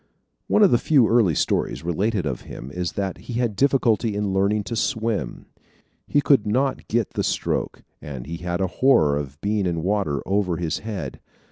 One 0.47 0.63
of 0.63 0.71
the 0.71 0.79
few 0.79 1.07
early 1.07 1.35
stories 1.35 1.83
related 1.83 2.25
of 2.25 2.41
him 2.41 2.71
is 2.73 2.93
that 2.93 3.19
he 3.19 3.33
had 3.33 3.55
difficulty 3.55 4.15
in 4.15 4.33
learning 4.33 4.63
to 4.63 4.75
swim. 4.75 5.45
He 6.07 6.21
could 6.21 6.47
not 6.47 6.87
get 6.87 7.11
the 7.11 7.23
stroke 7.23 7.83
and 8.01 8.25
he 8.25 8.37
had 8.37 8.61
a 8.61 8.65
horror 8.81 9.15
of 9.15 9.39
being 9.41 9.67
in 9.67 9.83
water 9.83 10.23
over 10.25 10.57
his 10.57 10.79
head. 10.79 11.19